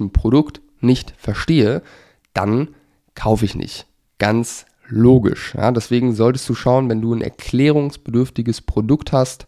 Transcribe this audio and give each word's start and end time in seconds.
ein 0.00 0.12
Produkt 0.12 0.60
nicht 0.80 1.14
verstehe, 1.16 1.82
dann 2.34 2.74
kaufe 3.14 3.44
ich 3.44 3.54
nicht. 3.54 3.86
Ganz 4.18 4.66
logisch. 4.88 5.54
Ja? 5.54 5.72
Deswegen 5.72 6.14
solltest 6.14 6.48
du 6.48 6.54
schauen, 6.54 6.88
wenn 6.88 7.00
du 7.00 7.12
ein 7.14 7.22
erklärungsbedürftiges 7.22 8.62
Produkt 8.62 9.12
hast, 9.12 9.46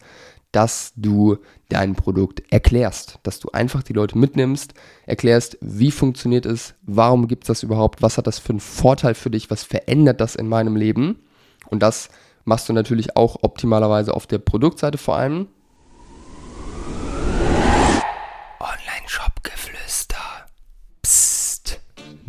dass 0.53 0.93
du 0.97 1.37
dein 1.69 1.95
Produkt 1.95 2.43
erklärst, 2.51 3.19
dass 3.23 3.39
du 3.39 3.51
einfach 3.51 3.83
die 3.83 3.93
Leute 3.93 4.17
mitnimmst, 4.17 4.73
erklärst, 5.05 5.59
wie 5.61 5.91
funktioniert 5.91 6.47
es, 6.47 6.75
warum 6.83 7.29
gibt 7.29 7.45
es 7.45 7.49
das 7.49 7.63
überhaupt, 7.63 8.01
was 8.01 8.17
hat 8.17 8.27
das 8.27 8.39
für 8.39 8.51
einen 8.51 8.61
Vorteil 8.61 9.15
für 9.15 9.31
dich, 9.31 9.51
was 9.51 9.63
verändert 9.63 10.21
das 10.21 10.37
in 10.37 10.49
meinem 10.49 10.77
Leben. 10.77 11.19
Und 11.67 11.83
das 11.83 12.09
machst 12.45 12.69
du 12.69 12.73
natürlich 12.73 13.15
auch 13.17 13.37
optimalerweise 13.43 14.15
auf 14.15 14.27
der 14.27 14.39
Produktseite 14.39 14.97
vor 14.97 15.17
allem. 15.17 15.49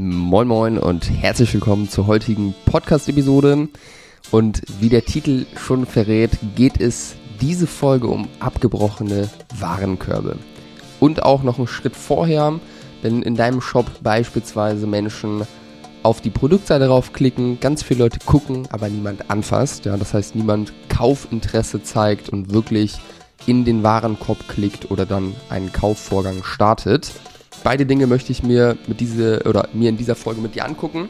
Moin 0.01 0.47
moin 0.47 0.77
und 0.77 1.09
herzlich 1.09 1.53
willkommen 1.53 1.89
zur 1.89 2.07
heutigen 2.07 2.55
Podcast-Episode. 2.63 3.67
Und 4.31 4.61
wie 4.79 4.87
der 4.87 5.03
Titel 5.03 5.45
schon 5.57 5.85
verrät, 5.85 6.31
geht 6.55 6.79
es 6.79 7.15
diese 7.41 7.67
Folge 7.67 8.07
um 8.07 8.29
abgebrochene 8.39 9.29
Warenkörbe. 9.59 10.37
Und 11.01 11.23
auch 11.23 11.43
noch 11.43 11.57
einen 11.57 11.67
Schritt 11.67 11.97
vorher, 11.97 12.61
wenn 13.01 13.23
in 13.23 13.35
deinem 13.35 13.59
Shop 13.59 13.87
beispielsweise 14.01 14.87
Menschen 14.87 15.45
auf 16.01 16.21
die 16.21 16.29
Produktseite 16.29 16.87
raufklicken, 16.87 17.59
ganz 17.59 17.83
viele 17.83 18.05
Leute 18.05 18.19
gucken, 18.25 18.69
aber 18.71 18.87
niemand 18.87 19.29
anfasst. 19.29 19.83
Ja, 19.83 19.97
das 19.97 20.13
heißt, 20.13 20.33
niemand 20.33 20.71
Kaufinteresse 20.87 21.83
zeigt 21.83 22.29
und 22.29 22.53
wirklich 22.53 22.93
in 23.47 23.65
den 23.65 23.83
Warenkorb 23.83 24.47
klickt 24.47 24.91
oder 24.91 25.05
dann 25.05 25.35
einen 25.49 25.73
Kaufvorgang 25.73 26.45
startet. 26.45 27.11
Beide 27.63 27.85
Dinge 27.85 28.07
möchte 28.07 28.31
ich 28.31 28.43
mir 28.43 28.77
mit 28.87 28.99
diese 28.99 29.43
oder 29.45 29.69
mir 29.73 29.89
in 29.89 29.97
dieser 29.97 30.15
Folge 30.15 30.41
mit 30.41 30.55
dir 30.55 30.65
angucken. 30.65 31.09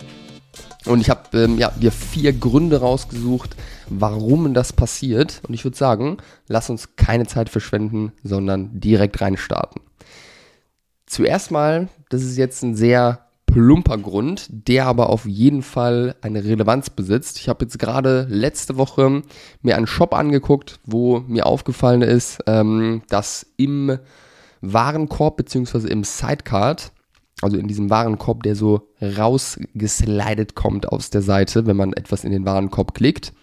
Und 0.85 1.01
ich 1.01 1.09
habe 1.09 1.37
ähm, 1.37 1.57
ja, 1.57 1.71
dir 1.71 1.91
vier 1.91 2.33
Gründe 2.33 2.79
rausgesucht, 2.79 3.55
warum 3.89 4.53
das 4.53 4.73
passiert. 4.73 5.41
Und 5.47 5.53
ich 5.53 5.63
würde 5.63 5.77
sagen, 5.77 6.17
lass 6.47 6.69
uns 6.69 6.95
keine 6.95 7.27
Zeit 7.27 7.49
verschwenden, 7.49 8.13
sondern 8.23 8.79
direkt 8.79 9.21
reinstarten. 9.21 9.81
Zuerst 11.05 11.51
mal, 11.51 11.89
das 12.09 12.23
ist 12.23 12.37
jetzt 12.37 12.63
ein 12.63 12.75
sehr 12.75 13.25
plumper 13.45 13.97
Grund, 13.97 14.47
der 14.49 14.85
aber 14.85 15.09
auf 15.09 15.25
jeden 15.25 15.63
Fall 15.63 16.15
eine 16.21 16.43
Relevanz 16.43 16.89
besitzt. 16.89 17.39
Ich 17.39 17.49
habe 17.49 17.65
jetzt 17.65 17.79
gerade 17.79 18.27
letzte 18.29 18.77
Woche 18.77 19.23
mir 19.61 19.75
einen 19.75 19.87
Shop 19.87 20.13
angeguckt, 20.13 20.79
wo 20.85 21.19
mir 21.21 21.45
aufgefallen 21.45 22.03
ist, 22.03 22.39
ähm, 22.47 23.01
dass 23.09 23.45
im 23.57 23.97
Warenkorb 24.61 25.37
bzw. 25.37 25.87
im 25.87 26.03
Sidecard, 26.03 26.91
also 27.41 27.57
in 27.57 27.67
diesem 27.67 27.89
Warenkorb, 27.89 28.43
der 28.43 28.55
so 28.55 28.89
rausgeslidet 29.01 30.55
kommt 30.55 30.89
aus 30.89 31.09
der 31.09 31.21
Seite, 31.21 31.65
wenn 31.65 31.77
man 31.77 31.93
etwas 31.93 32.23
in 32.23 32.31
den 32.31 32.45
Warenkorb 32.45 32.93
klickt, 32.93 33.33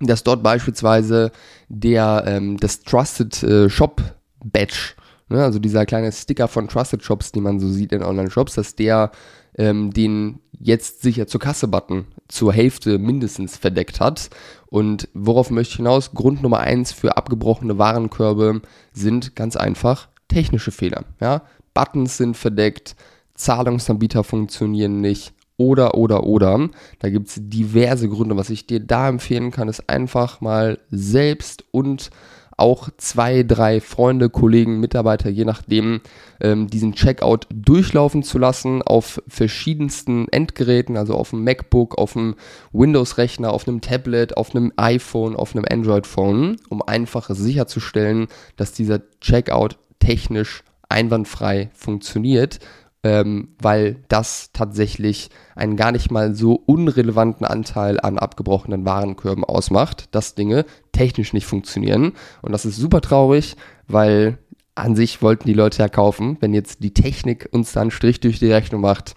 dass 0.00 0.22
dort 0.22 0.42
beispielsweise 0.42 1.32
der 1.68 2.24
ähm, 2.26 2.56
das 2.58 2.80
Trusted 2.80 3.42
äh, 3.42 3.68
Shop 3.68 4.02
Badge 4.44 4.94
Ne, 5.30 5.44
also 5.44 5.58
dieser 5.58 5.84
kleine 5.84 6.10
Sticker 6.10 6.48
von 6.48 6.68
Trusted 6.68 7.04
Shops, 7.04 7.32
die 7.32 7.42
man 7.42 7.60
so 7.60 7.68
sieht 7.68 7.92
in 7.92 8.02
Online-Shops, 8.02 8.54
dass 8.54 8.76
der 8.76 9.10
ähm, 9.58 9.92
den 9.92 10.40
jetzt 10.58 11.02
sicher 11.02 11.26
zur 11.26 11.40
Kasse-Button 11.40 12.06
zur 12.28 12.52
Hälfte 12.52 12.98
mindestens 12.98 13.56
verdeckt 13.56 14.00
hat. 14.00 14.30
Und 14.68 15.08
worauf 15.12 15.50
möchte 15.50 15.72
ich 15.72 15.76
hinaus? 15.76 16.12
Grund 16.12 16.42
Nummer 16.42 16.60
eins 16.60 16.92
für 16.92 17.16
abgebrochene 17.16 17.76
Warenkörbe 17.76 18.62
sind 18.92 19.36
ganz 19.36 19.56
einfach 19.56 20.08
technische 20.28 20.70
Fehler. 20.70 21.04
Ja? 21.20 21.42
Buttons 21.74 22.16
sind 22.16 22.36
verdeckt, 22.36 22.96
Zahlungsanbieter 23.34 24.24
funktionieren 24.24 25.00
nicht, 25.00 25.32
oder, 25.58 25.96
oder, 25.96 26.24
oder. 26.24 26.70
Da 27.00 27.10
gibt 27.10 27.28
es 27.28 27.36
diverse 27.38 28.08
Gründe. 28.08 28.36
Was 28.36 28.48
ich 28.48 28.66
dir 28.66 28.80
da 28.80 29.08
empfehlen 29.08 29.50
kann, 29.50 29.68
ist 29.68 29.90
einfach 29.90 30.40
mal 30.40 30.78
selbst 30.90 31.64
und 31.72 32.10
auch 32.56 32.88
zwei, 32.96 33.44
drei 33.44 33.80
Freunde, 33.80 34.30
Kollegen, 34.30 34.80
Mitarbeiter, 34.80 35.30
je 35.30 35.44
nachdem, 35.44 36.00
ähm, 36.40 36.66
diesen 36.66 36.92
Checkout 36.92 37.46
durchlaufen 37.54 38.24
zu 38.24 38.36
lassen 38.36 38.82
auf 38.82 39.22
verschiedensten 39.28 40.26
Endgeräten, 40.28 40.96
also 40.96 41.14
auf 41.14 41.30
dem 41.30 41.44
MacBook, 41.44 41.96
auf 41.96 42.14
dem 42.14 42.34
Windows-Rechner, 42.72 43.52
auf 43.52 43.68
einem 43.68 43.80
Tablet, 43.80 44.36
auf 44.36 44.54
einem 44.54 44.72
iPhone, 44.76 45.36
auf 45.36 45.54
einem 45.54 45.66
Android-Phone, 45.70 46.56
um 46.68 46.82
einfach 46.82 47.30
sicherzustellen, 47.30 48.26
dass 48.56 48.72
dieser 48.72 49.02
Checkout 49.20 49.78
technisch 49.98 50.62
einwandfrei 50.88 51.70
funktioniert 51.74 52.60
ähm, 53.04 53.48
weil 53.60 53.96
das 54.08 54.50
tatsächlich 54.52 55.30
einen 55.54 55.76
gar 55.76 55.92
nicht 55.92 56.10
mal 56.10 56.34
so 56.34 56.54
unrelevanten 56.66 57.46
Anteil 57.46 58.00
an 58.00 58.18
abgebrochenen 58.18 58.84
Warenkörben 58.84 59.44
ausmacht, 59.44 60.14
dass 60.14 60.34
Dinge 60.34 60.64
technisch 60.92 61.32
nicht 61.32 61.46
funktionieren. 61.46 62.12
Und 62.42 62.52
das 62.52 62.64
ist 62.64 62.76
super 62.76 63.00
traurig, 63.00 63.56
weil 63.86 64.38
an 64.74 64.96
sich 64.96 65.22
wollten 65.22 65.46
die 65.46 65.54
Leute 65.54 65.78
ja 65.78 65.88
kaufen. 65.88 66.36
Wenn 66.40 66.54
jetzt 66.54 66.82
die 66.82 66.94
Technik 66.94 67.48
uns 67.52 67.72
dann 67.72 67.90
Strich 67.90 68.20
durch 68.20 68.40
die 68.40 68.52
Rechnung 68.52 68.80
macht, 68.80 69.14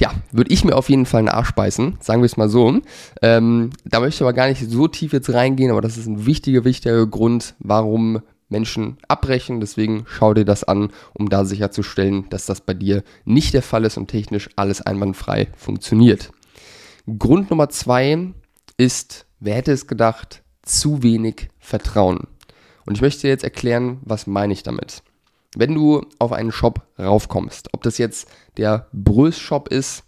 ja, 0.00 0.12
würde 0.32 0.52
ich 0.52 0.64
mir 0.64 0.76
auf 0.76 0.88
jeden 0.88 1.06
Fall 1.06 1.20
einen 1.20 1.28
Arsch 1.28 1.52
beißen, 1.52 1.98
sagen 2.00 2.22
wir 2.22 2.26
es 2.26 2.36
mal 2.36 2.48
so. 2.48 2.80
Ähm, 3.22 3.70
da 3.84 4.00
möchte 4.00 4.16
ich 4.16 4.22
aber 4.22 4.32
gar 4.32 4.48
nicht 4.48 4.68
so 4.70 4.88
tief 4.88 5.12
jetzt 5.12 5.32
reingehen, 5.32 5.70
aber 5.70 5.80
das 5.80 5.96
ist 5.96 6.06
ein 6.06 6.24
wichtiger, 6.24 6.64
wichtiger 6.64 7.06
Grund, 7.06 7.54
warum 7.58 8.22
Menschen 8.48 8.98
abbrechen. 9.08 9.60
Deswegen 9.60 10.04
schau 10.06 10.34
dir 10.34 10.44
das 10.44 10.64
an, 10.64 10.90
um 11.14 11.28
da 11.28 11.44
sicherzustellen, 11.44 12.28
dass 12.30 12.46
das 12.46 12.60
bei 12.60 12.74
dir 12.74 13.02
nicht 13.24 13.54
der 13.54 13.62
Fall 13.62 13.84
ist 13.84 13.96
und 13.96 14.08
technisch 14.08 14.48
alles 14.56 14.80
einwandfrei 14.82 15.48
funktioniert. 15.56 16.32
Grund 17.18 17.50
Nummer 17.50 17.68
zwei 17.68 18.32
ist, 18.76 19.26
wer 19.40 19.54
hätte 19.54 19.72
es 19.72 19.86
gedacht, 19.86 20.42
zu 20.62 21.02
wenig 21.02 21.48
Vertrauen. 21.58 22.26
Und 22.84 22.94
ich 22.94 23.00
möchte 23.02 23.22
dir 23.22 23.28
jetzt 23.28 23.44
erklären, 23.44 24.00
was 24.02 24.26
meine 24.26 24.52
ich 24.52 24.62
damit. 24.62 25.02
Wenn 25.56 25.74
du 25.74 26.02
auf 26.18 26.32
einen 26.32 26.52
Shop 26.52 26.86
raufkommst, 26.98 27.70
ob 27.72 27.82
das 27.82 27.98
jetzt 27.98 28.28
der 28.56 28.88
Brös-Shop 28.92 29.68
ist 29.68 30.04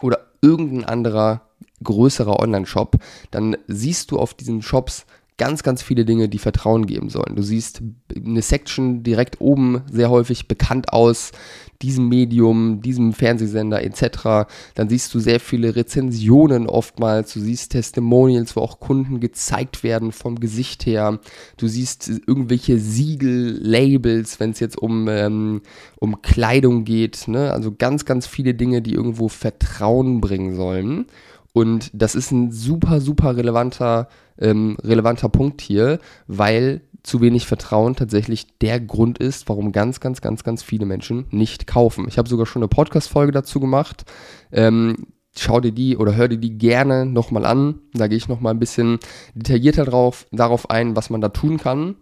oder 0.00 0.26
irgendein 0.40 0.84
anderer 0.84 1.42
größerer 1.82 2.40
Online-Shop, 2.40 2.96
dann 3.30 3.56
siehst 3.66 4.10
du 4.10 4.18
auf 4.18 4.34
diesen 4.34 4.62
Shops 4.62 5.06
ganz, 5.36 5.64
ganz 5.64 5.82
viele 5.82 6.04
Dinge, 6.04 6.28
die 6.28 6.38
Vertrauen 6.38 6.86
geben 6.86 7.08
sollen. 7.08 7.34
Du 7.34 7.42
siehst 7.42 7.82
eine 8.14 8.42
Section 8.42 9.02
direkt 9.02 9.40
oben 9.40 9.82
sehr 9.90 10.08
häufig 10.08 10.46
bekannt 10.46 10.92
aus, 10.92 11.32
diesem 11.82 12.08
Medium, 12.08 12.80
diesem 12.80 13.12
Fernsehsender 13.12 13.82
etc. 13.82 14.48
Dann 14.74 14.88
siehst 14.88 15.12
du 15.12 15.18
sehr 15.18 15.40
viele 15.40 15.74
Rezensionen 15.74 16.68
oftmals, 16.68 17.32
du 17.34 17.40
siehst 17.40 17.72
Testimonials, 17.72 18.54
wo 18.54 18.60
auch 18.60 18.78
Kunden 18.78 19.18
gezeigt 19.18 19.82
werden 19.82 20.12
vom 20.12 20.38
Gesicht 20.38 20.86
her. 20.86 21.18
Du 21.56 21.66
siehst 21.66 22.08
irgendwelche 22.26 22.78
Siegel, 22.78 23.58
Labels, 23.60 24.38
wenn 24.38 24.50
es 24.50 24.60
jetzt 24.60 24.78
um, 24.78 25.08
ähm, 25.08 25.62
um 25.98 26.22
Kleidung 26.22 26.84
geht. 26.84 27.26
Ne? 27.26 27.52
Also 27.52 27.74
ganz, 27.76 28.04
ganz 28.04 28.28
viele 28.28 28.54
Dinge, 28.54 28.82
die 28.82 28.94
irgendwo 28.94 29.28
Vertrauen 29.28 30.20
bringen 30.20 30.54
sollen. 30.54 31.06
Und 31.52 31.90
das 31.92 32.14
ist 32.16 32.32
ein 32.32 32.50
super, 32.50 33.00
super 33.00 33.36
relevanter, 33.36 34.08
ähm, 34.38 34.76
relevanter 34.82 35.28
Punkt 35.28 35.60
hier, 35.60 35.98
weil 36.26 36.82
zu 37.02 37.20
wenig 37.20 37.46
Vertrauen 37.46 37.96
tatsächlich 37.96 38.58
der 38.58 38.80
Grund 38.80 39.18
ist, 39.18 39.48
warum 39.48 39.72
ganz, 39.72 40.00
ganz, 40.00 40.20
ganz, 40.20 40.42
ganz 40.42 40.62
viele 40.62 40.86
Menschen 40.86 41.26
nicht 41.30 41.66
kaufen. 41.66 42.06
Ich 42.08 42.18
habe 42.18 42.28
sogar 42.28 42.46
schon 42.46 42.62
eine 42.62 42.68
Podcast-Folge 42.68 43.30
dazu 43.30 43.60
gemacht. 43.60 44.04
Ähm, 44.50 45.08
schau 45.36 45.60
dir 45.60 45.72
die 45.72 45.96
oder 45.96 46.14
hör 46.16 46.28
dir 46.28 46.38
die 46.38 46.56
gerne 46.56 47.04
nochmal 47.04 47.44
an. 47.44 47.80
Da 47.92 48.08
gehe 48.08 48.16
ich 48.16 48.28
nochmal 48.28 48.54
ein 48.54 48.58
bisschen 48.58 48.98
detaillierter 49.34 49.84
drauf, 49.84 50.26
darauf 50.32 50.70
ein, 50.70 50.96
was 50.96 51.10
man 51.10 51.20
da 51.20 51.28
tun 51.28 51.58
kann. 51.58 51.96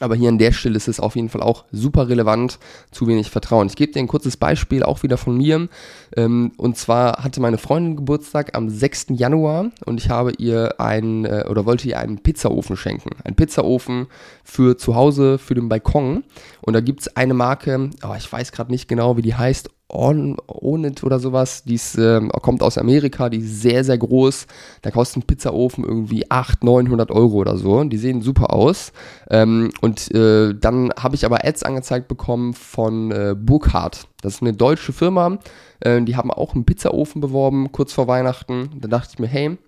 Aber 0.00 0.16
hier 0.16 0.28
an 0.28 0.38
der 0.38 0.52
Stelle 0.52 0.76
ist 0.76 0.88
es 0.88 0.98
auf 0.98 1.14
jeden 1.14 1.28
Fall 1.28 1.40
auch 1.40 1.64
super 1.70 2.08
relevant, 2.08 2.58
zu 2.90 3.06
wenig 3.06 3.30
Vertrauen. 3.30 3.68
Ich 3.68 3.76
gebe 3.76 3.92
dir 3.92 4.00
ein 4.00 4.08
kurzes 4.08 4.36
Beispiel 4.36 4.82
auch 4.82 5.02
wieder 5.02 5.16
von 5.16 5.36
mir. 5.36 5.68
Ähm, 6.16 6.52
und 6.56 6.76
zwar 6.76 7.22
hatte 7.22 7.40
meine 7.40 7.58
Freundin 7.58 7.96
Geburtstag 7.96 8.56
am 8.56 8.68
6. 8.68 9.06
Januar 9.10 9.70
und 9.84 10.00
ich 10.00 10.10
habe 10.10 10.32
ihr 10.38 10.80
einen 10.80 11.24
äh, 11.24 11.44
oder 11.48 11.64
wollte 11.64 11.88
ihr 11.88 11.98
einen 11.98 12.18
Pizzaofen 12.18 12.76
schenken. 12.76 13.10
Ein 13.24 13.36
Pizzaofen 13.36 14.08
für 14.42 14.76
zu 14.76 14.96
Hause, 14.96 15.38
für 15.38 15.54
den 15.54 15.68
Balkon. 15.68 16.24
Und 16.60 16.72
da 16.72 16.80
gibt 16.80 17.02
es 17.02 17.16
eine 17.16 17.34
Marke, 17.34 17.90
oh, 18.02 18.14
ich 18.16 18.30
weiß 18.30 18.50
gerade 18.52 18.72
nicht 18.72 18.88
genau, 18.88 19.16
wie 19.16 19.22
die 19.22 19.34
heißt, 19.34 19.70
On, 19.88 20.36
Onit 20.46 21.04
oder 21.04 21.20
sowas. 21.20 21.64
Die 21.64 21.74
ist, 21.74 21.96
äh, 21.98 22.20
kommt 22.42 22.62
aus 22.62 22.78
Amerika, 22.78 23.28
die 23.28 23.38
ist 23.38 23.62
sehr, 23.62 23.84
sehr 23.84 23.98
groß. 23.98 24.46
Da 24.82 24.90
kostet 24.90 25.18
ein 25.18 25.26
Pizzaofen 25.26 25.84
irgendwie 25.84 26.30
800, 26.30 26.64
900 26.64 27.10
Euro 27.10 27.36
oder 27.36 27.56
so. 27.56 27.84
Die 27.84 27.98
sehen 27.98 28.22
super 28.22 28.52
aus. 28.52 28.92
Ähm, 29.30 29.70
und 29.82 30.12
äh, 30.14 30.54
dann 30.54 30.90
habe 30.98 31.14
ich 31.14 31.24
aber 31.24 31.44
Ads 31.44 31.62
angezeigt 31.64 32.08
bekommen 32.08 32.54
von 32.54 33.10
äh, 33.10 33.36
Burkhardt. 33.38 34.08
Das 34.22 34.36
ist 34.36 34.42
eine 34.42 34.54
deutsche 34.54 34.92
Firma. 34.92 35.38
Äh, 35.80 36.02
die 36.02 36.16
haben 36.16 36.30
auch 36.30 36.54
einen 36.54 36.64
Pizzaofen 36.64 37.20
beworben, 37.20 37.70
kurz 37.70 37.92
vor 37.92 38.08
Weihnachten. 38.08 38.70
Da 38.80 38.88
dachte 38.88 39.10
ich 39.12 39.18
mir, 39.18 39.28
hey, 39.28 39.58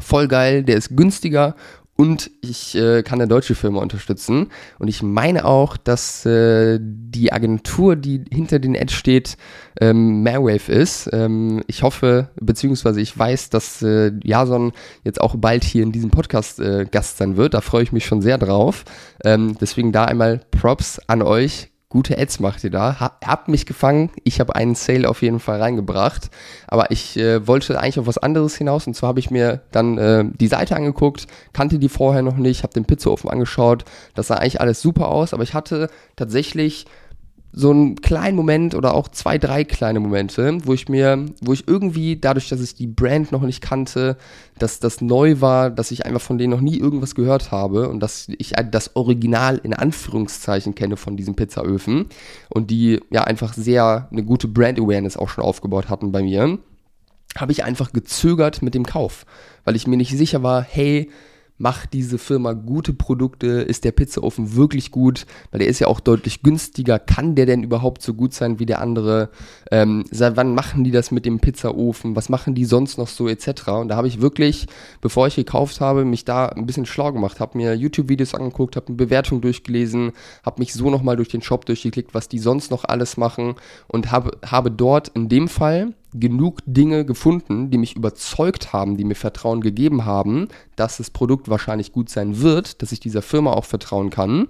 voll 0.00 0.28
geil, 0.28 0.62
der 0.62 0.76
ist 0.76 0.96
günstiger 0.96 1.54
und 1.96 2.30
ich 2.42 2.76
äh, 2.76 3.02
kann 3.02 3.20
eine 3.20 3.28
deutsche 3.28 3.54
Firma 3.54 3.80
unterstützen. 3.80 4.50
Und 4.78 4.88
ich 4.88 5.02
meine 5.02 5.46
auch, 5.46 5.78
dass 5.78 6.26
äh, 6.26 6.78
die 6.80 7.32
Agentur, 7.32 7.96
die 7.96 8.22
hinter 8.30 8.58
den 8.58 8.76
Ads 8.76 8.92
steht, 8.92 9.36
ähm, 9.80 10.22
Marewave 10.22 10.70
ist. 10.70 11.08
Ähm, 11.12 11.62
ich 11.66 11.82
hoffe, 11.82 12.28
beziehungsweise 12.38 13.00
ich 13.00 13.16
weiß, 13.18 13.48
dass 13.48 13.82
äh, 13.82 14.12
Jason 14.22 14.72
jetzt 15.04 15.20
auch 15.20 15.36
bald 15.38 15.64
hier 15.64 15.82
in 15.82 15.92
diesem 15.92 16.10
Podcast 16.10 16.60
äh, 16.60 16.86
Gast 16.90 17.16
sein 17.16 17.36
wird. 17.36 17.54
Da 17.54 17.62
freue 17.62 17.82
ich 17.82 17.92
mich 17.92 18.04
schon 18.04 18.20
sehr 18.20 18.36
drauf. 18.36 18.84
Ähm, 19.24 19.56
deswegen 19.58 19.92
da 19.92 20.04
einmal 20.04 20.42
Props 20.50 21.00
an 21.06 21.22
euch 21.22 21.70
gute 21.88 22.18
Ads 22.18 22.40
macht 22.40 22.64
ihr 22.64 22.70
da. 22.70 22.98
Ha, 22.98 23.18
habt 23.24 23.48
mich 23.48 23.64
gefangen. 23.64 24.10
Ich 24.24 24.40
habe 24.40 24.56
einen 24.56 24.74
Sale 24.74 25.08
auf 25.08 25.22
jeden 25.22 25.38
Fall 25.38 25.60
reingebracht. 25.60 26.30
Aber 26.66 26.90
ich 26.90 27.16
äh, 27.16 27.46
wollte 27.46 27.78
eigentlich 27.78 27.98
auf 27.98 28.06
was 28.06 28.18
anderes 28.18 28.56
hinaus. 28.56 28.86
Und 28.86 28.94
zwar 28.94 29.08
habe 29.08 29.20
ich 29.20 29.30
mir 29.30 29.62
dann 29.70 29.98
äh, 29.98 30.24
die 30.24 30.48
Seite 30.48 30.76
angeguckt, 30.76 31.26
kannte 31.52 31.78
die 31.78 31.88
vorher 31.88 32.22
noch 32.22 32.36
nicht, 32.36 32.64
habe 32.64 32.74
den 32.74 32.84
Pizzaofen 32.84 33.30
angeschaut. 33.30 33.84
Das 34.14 34.26
sah 34.26 34.36
eigentlich 34.36 34.60
alles 34.60 34.82
super 34.82 35.08
aus. 35.08 35.32
Aber 35.32 35.42
ich 35.42 35.54
hatte 35.54 35.88
tatsächlich 36.16 36.86
so 37.52 37.70
einen 37.70 37.96
kleinen 37.96 38.36
Moment 38.36 38.74
oder 38.74 38.94
auch 38.94 39.08
zwei, 39.08 39.38
drei 39.38 39.64
kleine 39.64 39.98
Momente, 39.98 40.58
wo 40.64 40.74
ich 40.74 40.88
mir, 40.88 41.24
wo 41.40 41.54
ich 41.54 41.66
irgendwie, 41.66 42.16
dadurch, 42.16 42.48
dass 42.50 42.60
ich 42.60 42.74
die 42.74 42.86
Brand 42.86 43.32
noch 43.32 43.42
nicht 43.42 43.62
kannte, 43.62 44.18
dass 44.58 44.78
das 44.78 45.00
neu 45.00 45.40
war, 45.40 45.70
dass 45.70 45.90
ich 45.90 46.04
einfach 46.04 46.20
von 46.20 46.36
denen 46.36 46.50
noch 46.50 46.60
nie 46.60 46.78
irgendwas 46.78 47.14
gehört 47.14 47.50
habe 47.52 47.88
und 47.88 48.00
dass 48.00 48.28
ich 48.36 48.52
das 48.70 48.94
Original 48.94 49.58
in 49.62 49.72
Anführungszeichen 49.72 50.74
kenne 50.74 50.98
von 50.98 51.16
diesen 51.16 51.34
Pizzaöfen 51.34 52.06
und 52.50 52.70
die 52.70 53.00
ja 53.10 53.24
einfach 53.24 53.54
sehr 53.54 54.08
eine 54.10 54.22
gute 54.22 54.48
Brand 54.48 54.78
Awareness 54.78 55.16
auch 55.16 55.30
schon 55.30 55.44
aufgebaut 55.44 55.88
hatten 55.88 56.12
bei 56.12 56.22
mir, 56.22 56.58
habe 57.36 57.52
ich 57.52 57.64
einfach 57.64 57.92
gezögert 57.92 58.60
mit 58.60 58.74
dem 58.74 58.84
Kauf, 58.84 59.24
weil 59.64 59.76
ich 59.76 59.86
mir 59.86 59.96
nicht 59.96 60.16
sicher 60.16 60.42
war, 60.42 60.62
hey, 60.62 61.10
macht 61.58 61.92
diese 61.92 62.18
Firma 62.18 62.52
gute 62.52 62.92
Produkte? 62.92 63.46
Ist 63.46 63.84
der 63.84 63.92
Pizzaofen 63.92 64.56
wirklich 64.56 64.90
gut? 64.90 65.26
Weil 65.50 65.60
der 65.60 65.68
ist 65.68 65.78
ja 65.78 65.86
auch 65.86 66.00
deutlich 66.00 66.42
günstiger. 66.42 66.98
Kann 66.98 67.34
der 67.34 67.46
denn 67.46 67.62
überhaupt 67.62 68.02
so 68.02 68.14
gut 68.14 68.34
sein 68.34 68.58
wie 68.58 68.66
der 68.66 68.80
andere? 68.80 69.30
Ähm, 69.70 70.04
seit 70.10 70.36
wann 70.36 70.54
machen 70.54 70.84
die 70.84 70.90
das 70.90 71.10
mit 71.10 71.24
dem 71.24 71.40
Pizzaofen? 71.40 72.16
Was 72.16 72.28
machen 72.28 72.54
die 72.54 72.64
sonst 72.64 72.98
noch 72.98 73.08
so 73.08 73.28
etc.? 73.28 73.68
Und 73.68 73.88
da 73.88 73.96
habe 73.96 74.08
ich 74.08 74.20
wirklich, 74.20 74.66
bevor 75.00 75.26
ich 75.26 75.36
gekauft 75.36 75.80
habe, 75.80 76.04
mich 76.04 76.24
da 76.24 76.46
ein 76.46 76.66
bisschen 76.66 76.86
schlau 76.86 77.12
gemacht, 77.12 77.40
habe 77.40 77.58
mir 77.58 77.74
YouTube-Videos 77.74 78.34
angeguckt, 78.34 78.76
habe 78.76 78.88
eine 78.88 78.96
Bewertung 78.96 79.40
durchgelesen, 79.40 80.12
habe 80.44 80.60
mich 80.60 80.74
so 80.74 80.90
nochmal 80.90 81.16
durch 81.16 81.28
den 81.28 81.42
Shop 81.42 81.64
durchgeklickt, 81.66 82.14
was 82.14 82.28
die 82.28 82.38
sonst 82.38 82.70
noch 82.70 82.84
alles 82.84 83.16
machen 83.16 83.54
und 83.88 84.12
habe, 84.12 84.38
habe 84.44 84.70
dort 84.70 85.08
in 85.08 85.28
dem 85.28 85.48
Fall 85.48 85.94
genug 86.20 86.60
Dinge 86.66 87.04
gefunden, 87.04 87.70
die 87.70 87.78
mich 87.78 87.96
überzeugt 87.96 88.72
haben, 88.72 88.96
die 88.96 89.04
mir 89.04 89.14
Vertrauen 89.14 89.60
gegeben 89.60 90.04
haben, 90.04 90.48
dass 90.76 90.98
das 90.98 91.10
Produkt 91.10 91.48
wahrscheinlich 91.48 91.92
gut 91.92 92.10
sein 92.10 92.40
wird, 92.40 92.82
dass 92.82 92.92
ich 92.92 93.00
dieser 93.00 93.22
Firma 93.22 93.52
auch 93.52 93.64
vertrauen 93.64 94.10
kann. 94.10 94.48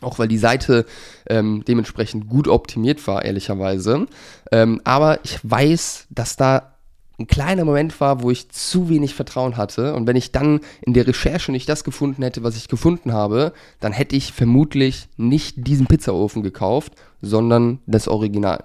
Auch 0.00 0.18
weil 0.18 0.28
die 0.28 0.38
Seite 0.38 0.86
ähm, 1.28 1.62
dementsprechend 1.66 2.28
gut 2.28 2.48
optimiert 2.48 3.06
war, 3.06 3.24
ehrlicherweise. 3.24 4.06
Ähm, 4.50 4.80
aber 4.84 5.22
ich 5.24 5.38
weiß, 5.42 6.06
dass 6.10 6.36
da 6.36 6.74
ein 7.20 7.26
kleiner 7.26 7.66
Moment 7.66 8.00
war, 8.00 8.22
wo 8.22 8.30
ich 8.30 8.48
zu 8.48 8.88
wenig 8.88 9.14
Vertrauen 9.14 9.58
hatte. 9.58 9.94
Und 9.94 10.06
wenn 10.06 10.16
ich 10.16 10.32
dann 10.32 10.60
in 10.80 10.94
der 10.94 11.06
Recherche 11.06 11.52
nicht 11.52 11.68
das 11.68 11.84
gefunden 11.84 12.22
hätte, 12.22 12.42
was 12.42 12.56
ich 12.56 12.66
gefunden 12.66 13.12
habe, 13.12 13.52
dann 13.78 13.92
hätte 13.92 14.16
ich 14.16 14.32
vermutlich 14.32 15.08
nicht 15.18 15.66
diesen 15.66 15.86
Pizzaofen 15.86 16.42
gekauft, 16.42 16.94
sondern 17.20 17.80
das 17.86 18.08
Original. 18.08 18.64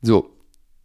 So, 0.00 0.30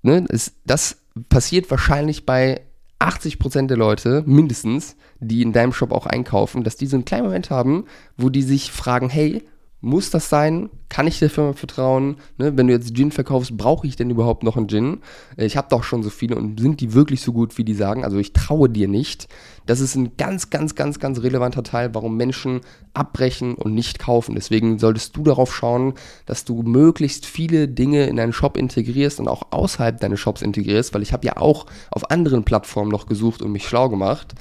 Ne, 0.06 0.24
das, 0.30 0.52
das 0.66 0.98
passiert 1.30 1.72
wahrscheinlich 1.72 2.28
bei 2.28 2.62
80% 3.00 3.66
der 3.66 3.76
Leute, 3.76 4.22
mindestens, 4.28 4.98
die 5.20 5.42
in 5.42 5.52
deinem 5.52 5.74
Shop 5.74 5.92
auch 5.92 6.06
einkaufen, 6.06 6.64
dass 6.64 6.76
die 6.76 6.86
so 6.86 6.96
einen 6.96 7.06
kleinen 7.06 7.26
Moment 7.26 7.50
haben, 7.50 7.86
wo 8.16 8.30
die 8.30 8.44
sich 8.44 8.72
fragen, 8.72 9.10
hey, 9.10 9.42
muss 9.82 10.10
das 10.10 10.30
sein? 10.30 10.70
Kann 10.90 11.06
ich 11.06 11.20
der 11.20 11.30
Firma 11.30 11.54
vertrauen? 11.54 12.18
Ne, 12.38 12.58
wenn 12.58 12.68
du 12.68 12.74
jetzt 12.74 12.96
Gin 12.96 13.12
verkaufst, 13.12 13.56
brauche 13.56 13.86
ich 13.86 13.96
denn 13.96 14.10
überhaupt 14.10 14.44
noch 14.44 14.58
einen 14.58 14.68
Gin? 14.68 15.02
Ich 15.38 15.58
habe 15.58 15.68
doch 15.70 15.84
schon 15.84 16.02
so 16.02 16.10
viele 16.10 16.36
und 16.38 16.60
sind 16.60 16.82
die 16.82 16.94
wirklich 16.94 17.22
so 17.22 17.34
gut, 17.34 17.58
wie 17.58 17.64
die 17.64 17.74
sagen? 17.74 18.04
Also 18.04 18.18
ich 18.18 18.34
traue 18.34 18.70
dir 18.70 18.88
nicht. 18.88 19.28
Das 19.66 19.82
ist 19.82 19.96
ein 19.96 20.18
ganz, 20.18 20.50
ganz, 20.50 20.76
ganz, 20.76 21.00
ganz 21.00 21.22
relevanter 21.22 21.64
Teil, 21.64 21.94
warum 21.94 22.18
Menschen 22.18 22.62
abbrechen 22.94 23.56
und 23.56 23.74
nicht 23.74 24.00
kaufen. 24.00 24.36
Deswegen 24.36 24.80
solltest 24.80 25.16
du 25.18 25.24
darauf 25.24 25.54
schauen, 25.54 25.94
dass 26.26 26.46
du 26.46 26.64
möglichst 26.64 27.26
viele 27.26 27.68
Dinge 27.68 28.06
in 28.08 28.16
deinen 28.16 28.34
Shop 28.34 28.58
integrierst 28.58 29.20
und 29.20 29.28
auch 29.28 29.52
außerhalb 29.52 30.00
deines 30.00 30.20
Shops 30.20 30.42
integrierst, 30.42 30.94
weil 30.94 31.02
ich 31.02 31.14
habe 31.14 31.26
ja 31.28 31.38
auch 31.38 31.66
auf 31.92 32.10
anderen 32.10 32.44
Plattformen 32.44 32.92
noch 32.92 33.06
gesucht 33.06 33.42
und 33.42 33.52
mich 33.52 33.68
schlau 33.68 33.90
gemacht 33.90 34.34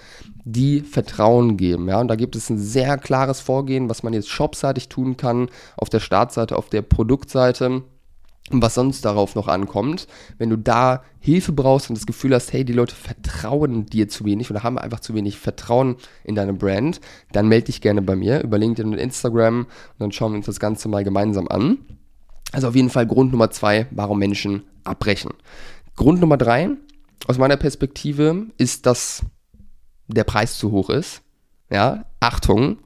die 0.44 0.81
Vertrauen 0.81 1.56
geben. 1.56 1.88
Ja? 1.88 2.00
Und 2.00 2.08
da 2.08 2.17
gibt 2.17 2.37
es 2.37 2.50
ein 2.50 2.58
sehr 2.58 2.99
klares 2.99 3.41
Vorgehen, 3.41 3.88
was 3.88 4.02
man 4.02 4.12
jetzt 4.12 4.29
shopseitig 4.29 4.88
tun 4.88 5.17
kann, 5.17 5.49
auf 5.76 5.88
der 5.88 6.00
Startseite, 6.00 6.56
auf 6.56 6.69
der 6.69 6.82
Produktseite 6.82 7.82
und 8.50 8.62
was 8.62 8.75
sonst 8.75 9.05
darauf 9.05 9.35
noch 9.35 9.49
ankommt. 9.49 10.06
Wenn 10.37 10.50
du 10.50 10.58
da 10.58 11.02
Hilfe 11.19 11.52
brauchst 11.52 11.88
und 11.88 11.96
das 11.96 12.06
Gefühl 12.06 12.35
hast, 12.35 12.52
hey, 12.52 12.64
die 12.64 12.75
Leute 12.75 12.94
vertrauen 12.94 13.87
dir 13.87 14.08
zu 14.08 14.26
wenig 14.26 14.50
oder 14.50 14.62
haben 14.62 14.79
einfach 14.79 15.00
zu 15.00 15.14
wenig 15.14 15.38
Vertrauen 15.38 15.96
in 16.25 16.35
deine 16.35 16.52
Brand, 16.52 17.00
dann 17.32 17.49
melde 17.49 17.67
dich 17.67 17.81
gerne 17.81 18.02
bei 18.02 18.17
mir 18.17 18.43
über 18.43 18.58
LinkedIn 18.58 18.93
und 18.93 18.99
Instagram 18.99 19.61
und 19.61 19.69
dann 19.99 20.12
schauen 20.12 20.32
wir 20.32 20.37
uns 20.37 20.46
das 20.46 20.61
Ganze 20.61 20.88
mal 20.88 21.05
gemeinsam 21.05 21.49
an. 21.49 21.79
Also 22.52 22.69
auf 22.69 22.76
jeden 22.76 22.91
Fall 22.91 23.06
Grund 23.06 23.32
Nummer 23.32 23.50
zwei, 23.50 23.87
warum 23.91 24.19
Menschen 24.19 24.64
abbrechen. 24.85 25.32
Grund 25.96 26.20
Nummer 26.20 26.37
drei, 26.37 26.70
aus 27.26 27.38
meiner 27.38 27.56
Perspektive, 27.56 28.46
ist, 28.58 28.85
dass 28.85 29.23
der 30.09 30.25
Preis 30.25 30.59
zu 30.59 30.71
hoch 30.71 30.91
ist. 30.91 31.23
Ja, 31.71 32.05
Achtung, 32.21 32.79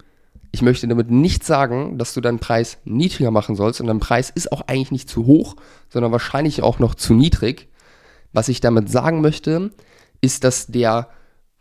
ich 0.50 0.62
möchte 0.62 0.88
damit 0.88 1.10
nicht 1.10 1.44
sagen, 1.44 1.98
dass 1.98 2.14
du 2.14 2.20
deinen 2.20 2.38
Preis 2.38 2.78
niedriger 2.84 3.30
machen 3.30 3.54
sollst 3.54 3.80
und 3.80 3.86
dein 3.86 4.00
Preis 4.00 4.30
ist 4.30 4.52
auch 4.52 4.62
eigentlich 4.62 4.92
nicht 4.92 5.08
zu 5.08 5.26
hoch, 5.26 5.56
sondern 5.88 6.12
wahrscheinlich 6.12 6.62
auch 6.62 6.78
noch 6.78 6.94
zu 6.94 7.14
niedrig. 7.14 7.68
Was 8.32 8.48
ich 8.48 8.60
damit 8.60 8.90
sagen 8.90 9.20
möchte, 9.20 9.70
ist, 10.20 10.44
dass 10.44 10.66
der 10.66 11.08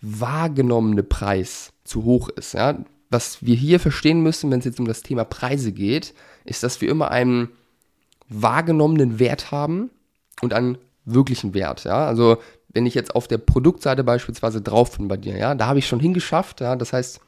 wahrgenommene 0.01 1.04
Preis 1.04 1.74
zu 1.83 2.04
hoch 2.04 2.30
ist. 2.30 2.54
Ja? 2.54 2.77
Was 3.09 3.45
wir 3.45 3.56
hier 3.56 3.80
verstehen 3.80 4.21
müssen, 4.21 4.51
wenn 4.51 4.59
es 4.59 4.65
jetzt 4.65 4.80
um 4.80 4.88
das 4.88 5.01
Thema 5.01 5.24
Preise 5.24 5.71
geht, 5.71 6.13
ist, 6.45 6.63
dass 6.63 6.81
wir 6.81 6.89
immer 6.89 7.12
einen 7.12 7.50
wahrgenommenen 8.30 9.19
Wert 9.19 9.51
haben 9.51 9.89
und 10.42 10.54
einen 10.54 10.77
wirklichen 11.07 11.54
Wert. 11.54 11.83
Ja? 11.83 12.06
Also 12.06 12.38
wenn 12.69 12.86
ich 12.86 12.94
jetzt 12.94 13.15
auf 13.15 13.27
der 13.27 13.39
Produktseite 13.39 14.04
beispielsweise 14.04 14.62
drauf 14.62 14.98
bin 14.98 15.07
bei 15.07 15.18
dir, 15.18 15.38
ja, 15.38 15.56
da 15.56 15.68
habe 15.68 15.80
ich 15.80 15.88
schon 15.88 16.00
hingeschafft, 16.00 16.62
ja, 16.62 16.75
das 16.75 16.94
heißt, 16.94 17.21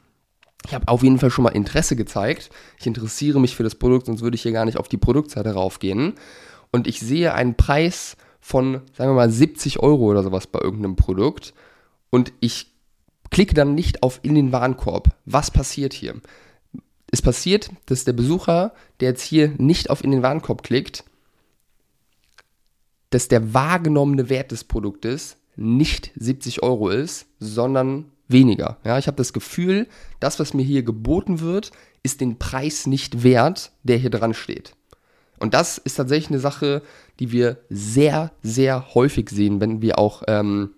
ich 0.65 0.73
habe 0.73 0.87
auf 0.87 1.03
jeden 1.03 1.19
Fall 1.19 1.31
schon 1.31 1.43
mal 1.43 1.49
Interesse 1.49 1.95
gezeigt. 1.95 2.49
Ich 2.77 2.85
interessiere 2.85 3.39
mich 3.39 3.55
für 3.55 3.63
das 3.63 3.75
Produkt, 3.75 4.07
sonst 4.07 4.21
würde 4.21 4.35
ich 4.35 4.41
hier 4.41 4.51
gar 4.51 4.65
nicht 4.65 4.77
auf 4.77 4.89
die 4.89 4.97
Produktseite 4.97 5.53
raufgehen. 5.53 6.15
Und 6.71 6.85
ich 6.85 6.99
sehe 6.99 7.33
einen 7.33 7.55
Preis 7.55 8.17
von, 8.41 8.81
sagen 8.93 9.11
wir 9.11 9.15
mal, 9.15 9.31
70 9.31 9.79
Euro 9.79 10.05
oder 10.05 10.21
sowas 10.21 10.47
bei 10.47 10.59
irgendeinem 10.59 10.97
Produkt. 10.97 11.53
Und 12.09 12.33
ich 12.41 12.73
klicke 13.31 13.53
dann 13.53 13.73
nicht 13.73 14.03
auf 14.03 14.19
in 14.21 14.35
den 14.35 14.51
Warenkorb. 14.51 15.09
Was 15.25 15.49
passiert 15.49 15.93
hier? 15.93 16.15
Es 17.11 17.21
passiert, 17.21 17.69
dass 17.85 18.05
der 18.05 18.13
Besucher, 18.13 18.73
der 18.99 19.09
jetzt 19.09 19.23
hier 19.23 19.53
nicht 19.57 19.89
auf 19.89 20.03
in 20.03 20.11
den 20.11 20.21
Warenkorb 20.21 20.61
klickt, 20.63 21.05
dass 23.09 23.27
der 23.27 23.53
wahrgenommene 23.53 24.29
Wert 24.29 24.51
des 24.51 24.63
Produktes 24.63 25.37
nicht 25.55 26.11
70 26.15 26.63
Euro 26.63 26.89
ist, 26.89 27.27
sondern 27.39 28.05
weniger. 28.27 28.77
Ja, 28.85 28.97
ich 28.97 29.07
habe 29.07 29.17
das 29.17 29.33
Gefühl, 29.33 29.87
das, 30.19 30.39
was 30.39 30.53
mir 30.53 30.63
hier 30.63 30.83
geboten 30.83 31.39
wird, 31.39 31.71
ist 32.03 32.21
den 32.21 32.37
Preis 32.37 32.87
nicht 32.87 33.23
wert, 33.23 33.71
der 33.83 33.97
hier 33.97 34.11
dran 34.11 34.33
steht. 34.33 34.73
Und 35.39 35.53
das 35.53 35.77
ist 35.77 35.95
tatsächlich 35.95 36.29
eine 36.29 36.39
Sache, 36.39 36.81
die 37.19 37.31
wir 37.31 37.57
sehr, 37.69 38.31
sehr 38.43 38.93
häufig 38.93 39.29
sehen, 39.29 39.59
wenn 39.59 39.81
wir 39.81 39.97
auch 39.97 40.23
ähm, 40.27 40.71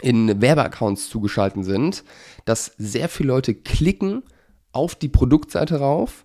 in 0.00 0.40
Werbeaccounts 0.40 1.08
zugeschaltet 1.08 1.64
sind, 1.64 2.04
dass 2.44 2.72
sehr 2.78 3.08
viele 3.08 3.28
Leute 3.28 3.54
klicken 3.54 4.22
auf 4.72 4.94
die 4.94 5.08
Produktseite 5.08 5.78
rauf 5.78 6.24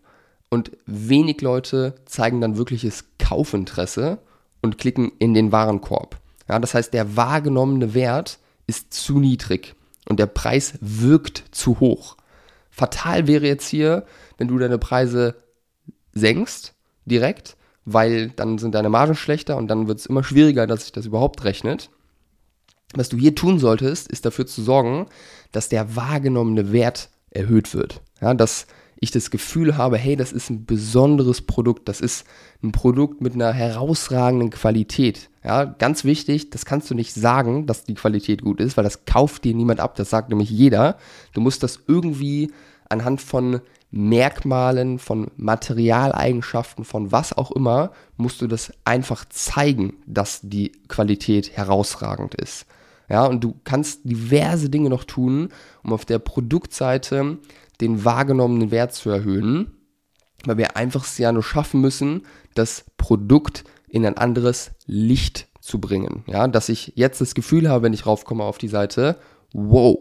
und 0.50 0.72
wenig 0.86 1.42
Leute 1.42 1.96
zeigen 2.06 2.39
dann 2.39 2.58
wirkliches 2.58 3.06
Kaufinteresse 3.18 4.20
und 4.66 4.78
klicken 4.78 5.12
in 5.20 5.34
den 5.34 5.52
Warenkorb. 5.52 6.20
Ja, 6.50 6.60
das 6.60 6.74
heißt, 6.74 6.94
der 6.94 7.16
wahrgenommene 7.16 7.94
Wert 7.94 8.40
ist 8.68 8.94
zu 8.94 9.20
niedrig 9.20 9.76
und 10.10 10.20
der 10.20 10.26
Preis 10.26 10.74
wirkt 10.82 11.46
zu 11.52 11.80
hoch. 11.80 12.18
Fatal 12.70 13.28
wäre 13.28 13.48
jetzt 13.48 13.68
hier, 13.68 14.06
wenn 14.38 14.48
du 14.48 14.58
deine 14.58 14.78
Preise 14.78 15.36
senkst 16.12 16.74
direkt, 17.06 17.56
weil 17.86 18.30
dann 18.30 18.58
sind 18.58 18.76
deine 18.76 18.90
Margen 18.90 19.16
schlechter 19.16 19.58
und 19.58 19.68
dann 19.68 19.88
wird 19.88 20.00
es 20.00 20.06
immer 20.08 20.24
schwieriger, 20.24 20.68
dass 20.68 20.82
sich 20.82 20.92
das 20.92 21.06
überhaupt 21.06 21.44
rechnet. 21.44 21.90
Was 22.94 23.10
du 23.10 23.18
hier 23.18 23.36
tun 23.36 23.60
solltest, 23.60 24.08
ist 24.08 24.26
dafür 24.26 24.46
zu 24.46 24.62
sorgen, 24.62 25.08
dass 25.52 25.70
der 25.70 25.96
wahrgenommene 25.96 26.72
Wert 26.72 27.10
erhöht 27.30 27.74
wird. 27.74 28.02
Ja, 28.22 28.34
dass 28.34 28.68
ich 29.06 29.12
das 29.12 29.32
Gefühl 29.32 29.78
habe, 29.78 29.98
hey, 29.98 30.16
das 30.16 30.32
ist 30.32 30.50
ein 30.50 30.66
besonderes 30.66 31.42
Produkt, 31.42 31.88
das 31.88 32.02
ist 32.02 32.26
ein 32.62 32.72
Produkt 32.72 33.22
mit 33.22 33.34
einer 33.34 33.54
herausragenden 33.54 34.50
Qualität. 34.50 35.30
Ja, 35.44 35.64
ganz 35.64 36.04
wichtig, 36.04 36.50
das 36.50 36.66
kannst 36.66 36.90
du 36.90 36.96
nicht 36.96 37.14
sagen, 37.14 37.68
dass 37.68 37.84
die 37.84 37.94
Qualität 37.94 38.42
gut 38.42 38.60
ist, 38.60 38.78
weil 38.78 38.84
das 38.84 39.06
kauft 39.06 39.44
dir 39.44 39.56
niemand 39.56 39.80
ab. 39.80 39.96
Das 39.96 40.10
sagt 40.10 40.30
nämlich 40.30 40.50
jeder. 40.50 40.98
Du 41.34 41.42
musst 41.42 41.64
das 41.64 41.80
irgendwie 41.88 42.52
anhand 42.90 43.22
von 43.22 43.62
Merkmalen, 43.92 45.00
von 45.00 45.32
Materialeigenschaften, 45.38 46.84
von 46.84 47.12
was 47.12 47.32
auch 47.32 47.52
immer, 47.52 47.92
musst 48.18 48.42
du 48.42 48.48
das 48.48 48.74
einfach 48.84 49.24
zeigen, 49.30 49.94
dass 50.06 50.42
die 50.44 50.74
Qualität 50.88 51.56
herausragend 51.56 52.36
ist. 52.36 52.66
Ja, 53.08 53.26
und 53.26 53.44
du 53.44 53.56
kannst 53.64 54.02
diverse 54.04 54.70
Dinge 54.70 54.90
noch 54.90 55.04
tun, 55.04 55.50
um 55.84 55.94
auf 55.94 56.06
der 56.06 56.20
Produktseite 56.20 57.38
den 57.82 58.05
wahrgenommenen 58.05 58.72
Wert 58.72 58.94
zu 58.94 59.10
erhöhen, 59.10 59.72
weil 60.46 60.58
wir 60.58 60.77
einfach 60.77 61.05
es 61.05 61.17
ja 61.17 61.32
nur 61.32 61.44
schaffen 61.44 61.82
müssen, 61.82 62.24
das 62.53 62.86
Produkt 62.98 63.63
in 63.88 64.05
ein 64.05 64.17
anderes 64.17 64.72
Licht 64.86 65.48
zu 65.60 65.79
bringen. 65.79 66.24
Ja, 66.27 66.48
dass 66.48 66.70
ich 66.70 66.94
jetzt 66.96 67.22
das 67.22 67.36
Gefühl 67.36 67.70
habe, 67.70 67.84
wenn 67.84 67.94
ich 67.94 68.05
raufkomme 68.05 68.44
auf 68.44 68.58
die 68.58 68.67
Seite, 68.67 69.17
wow, 69.53 69.98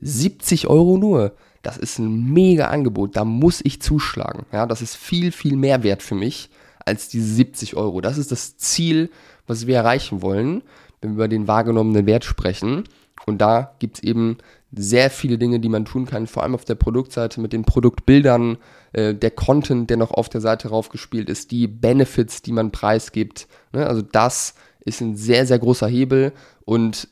70 0.00 0.66
Euro 0.66 0.98
nur. 0.98 1.34
Das 1.62 1.76
ist 1.76 1.98
ein 1.98 2.32
mega 2.32 2.68
Angebot, 2.68 3.16
da 3.16 3.24
muss 3.24 3.60
ich 3.62 3.82
zuschlagen. 3.82 4.46
Ja, 4.52 4.66
das 4.66 4.82
ist 4.82 4.96
viel, 4.96 5.30
viel 5.30 5.56
mehr 5.56 5.82
wert 5.82 6.02
für 6.02 6.14
mich 6.14 6.50
als 6.84 7.08
diese 7.08 7.34
70 7.34 7.76
Euro. 7.76 8.00
Das 8.00 8.18
ist 8.18 8.32
das 8.32 8.56
Ziel, 8.56 9.10
was 9.46 9.66
wir 9.66 9.76
erreichen 9.76 10.22
wollen, 10.22 10.62
wenn 11.00 11.10
wir 11.10 11.14
über 11.14 11.28
den 11.28 11.48
wahrgenommenen 11.48 12.06
Wert 12.06 12.24
sprechen. 12.24 12.84
Und 13.26 13.38
da 13.38 13.74
gibt 13.78 13.98
es 13.98 14.02
eben 14.02 14.38
sehr 14.72 15.10
viele 15.10 15.38
Dinge, 15.38 15.60
die 15.60 15.68
man 15.68 15.84
tun 15.84 16.06
kann, 16.06 16.26
vor 16.26 16.42
allem 16.42 16.54
auf 16.54 16.64
der 16.64 16.76
Produktseite 16.76 17.40
mit 17.40 17.52
den 17.52 17.64
Produktbildern, 17.64 18.58
äh, 18.92 19.14
der 19.14 19.32
Content, 19.32 19.90
der 19.90 19.96
noch 19.96 20.12
auf 20.12 20.28
der 20.28 20.40
Seite 20.40 20.68
raufgespielt 20.68 21.28
ist, 21.28 21.50
die 21.50 21.66
Benefits, 21.66 22.42
die 22.42 22.52
man 22.52 22.70
preisgibt. 22.70 23.48
Ne? 23.72 23.86
Also 23.86 24.02
das 24.02 24.54
ist 24.84 25.00
ein 25.00 25.16
sehr, 25.16 25.46
sehr 25.46 25.58
großer 25.58 25.88
Hebel 25.88 26.32
und 26.64 27.08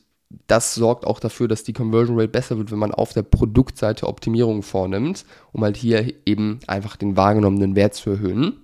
das 0.47 0.75
sorgt 0.75 1.05
auch 1.07 1.19
dafür, 1.19 1.47
dass 1.47 1.63
die 1.63 1.73
Conversion 1.73 2.19
Rate 2.19 2.29
besser 2.29 2.57
wird, 2.57 2.71
wenn 2.71 2.77
man 2.77 2.91
auf 2.91 3.13
der 3.13 3.23
Produktseite 3.23 4.07
Optimierungen 4.07 4.61
vornimmt, 4.61 5.25
um 5.51 5.63
halt 5.63 5.75
hier 5.75 6.13
eben 6.25 6.59
einfach 6.67 6.95
den 6.95 7.17
wahrgenommenen 7.17 7.75
Wert 7.75 7.95
zu 7.95 8.11
erhöhen. 8.11 8.61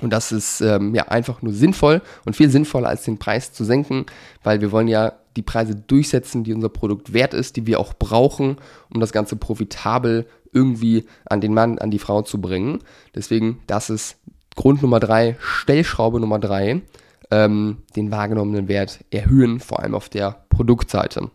Und 0.00 0.10
das 0.10 0.30
ist 0.30 0.60
ähm, 0.60 0.94
ja 0.94 1.08
einfach 1.08 1.42
nur 1.42 1.52
sinnvoll 1.52 2.02
und 2.24 2.36
viel 2.36 2.50
sinnvoller 2.50 2.88
als 2.88 3.02
den 3.04 3.18
Preis 3.18 3.52
zu 3.52 3.64
senken, 3.64 4.06
weil 4.42 4.60
wir 4.60 4.70
wollen 4.70 4.88
ja 4.88 5.14
die 5.36 5.42
Preise 5.42 5.74
durchsetzen, 5.74 6.44
die 6.44 6.54
unser 6.54 6.68
Produkt 6.68 7.12
wert 7.12 7.34
ist, 7.34 7.56
die 7.56 7.66
wir 7.66 7.78
auch 7.80 7.94
brauchen, 7.94 8.56
um 8.92 9.00
das 9.00 9.12
Ganze 9.12 9.36
profitabel 9.36 10.26
irgendwie 10.52 11.04
an 11.26 11.40
den 11.40 11.54
Mann, 11.54 11.78
an 11.78 11.90
die 11.90 11.98
Frau 11.98 12.22
zu 12.22 12.40
bringen. 12.40 12.80
Deswegen, 13.14 13.60
das 13.66 13.90
ist 13.90 14.16
Grund 14.54 14.82
Nummer 14.82 15.00
drei, 15.00 15.36
Stellschraube 15.38 16.18
Nummer 16.18 16.38
drei, 16.38 16.82
ähm, 17.30 17.78
den 17.94 18.10
wahrgenommenen 18.10 18.68
Wert 18.68 19.04
erhöhen, 19.10 19.60
vor 19.60 19.80
allem 19.80 19.94
auf 19.94 20.08
der 20.08 20.44
Produktseite. 20.48 21.30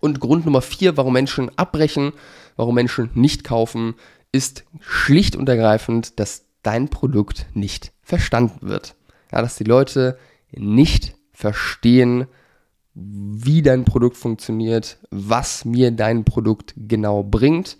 Und 0.00 0.20
Grund 0.20 0.44
Nummer 0.44 0.62
vier, 0.62 0.96
warum 0.96 1.12
Menschen 1.12 1.50
abbrechen, 1.56 2.12
warum 2.56 2.74
Menschen 2.74 3.10
nicht 3.14 3.44
kaufen, 3.44 3.94
ist 4.32 4.64
schlicht 4.80 5.36
und 5.36 5.48
ergreifend, 5.48 6.18
dass 6.18 6.44
dein 6.62 6.88
Produkt 6.88 7.46
nicht 7.54 7.92
verstanden 8.02 8.68
wird. 8.68 8.94
Ja, 9.32 9.42
dass 9.42 9.56
die 9.56 9.64
Leute 9.64 10.18
nicht 10.50 11.14
verstehen, 11.32 12.26
wie 13.00 13.62
dein 13.62 13.84
Produkt 13.84 14.16
funktioniert, 14.16 14.98
was 15.10 15.64
mir 15.64 15.90
dein 15.90 16.24
Produkt 16.24 16.74
genau 16.76 17.22
bringt 17.22 17.76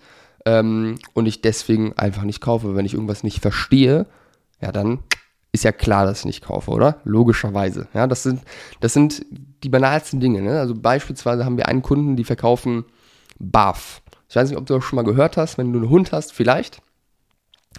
ähm, 0.46 0.98
und 1.14 1.26
ich 1.26 1.40
deswegen 1.40 1.92
einfach 1.98 2.22
nicht 2.22 2.40
kaufe. 2.40 2.76
Wenn 2.76 2.86
ich 2.86 2.94
irgendwas 2.94 3.24
nicht 3.24 3.40
verstehe, 3.40 4.06
ja, 4.60 4.70
dann 4.70 5.00
ist 5.50 5.64
ja 5.64 5.72
klar, 5.72 6.06
dass 6.06 6.20
ich 6.20 6.24
nicht 6.26 6.44
kaufe, 6.44 6.70
oder? 6.70 7.00
Logischerweise. 7.04 7.88
Ja, 7.94 8.06
das 8.06 8.22
sind, 8.22 8.42
das 8.80 8.92
sind 8.92 9.24
die 9.64 9.68
banalsten 9.68 10.20
Dinge. 10.20 10.42
Ne? 10.42 10.60
Also 10.60 10.74
beispielsweise 10.74 11.44
haben 11.44 11.56
wir 11.56 11.66
einen 11.66 11.82
Kunden, 11.82 12.16
die 12.16 12.24
verkaufen 12.24 12.84
BAF. 13.38 14.02
Ich 14.28 14.36
weiß 14.36 14.50
nicht, 14.50 14.58
ob 14.58 14.66
du 14.66 14.74
das 14.74 14.84
schon 14.84 14.96
mal 14.96 15.04
gehört 15.04 15.36
hast, 15.36 15.58
wenn 15.58 15.72
du 15.72 15.80
einen 15.80 15.90
Hund 15.90 16.12
hast, 16.12 16.32
vielleicht 16.32 16.80